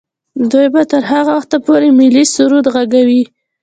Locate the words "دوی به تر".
0.51-1.01